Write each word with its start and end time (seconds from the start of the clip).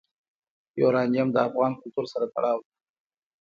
یورانیم 0.79 1.27
د 1.31 1.37
افغان 1.47 1.71
کلتور 1.79 2.05
سره 2.13 2.25
تړاو 2.33 2.57
لري. 2.65 2.75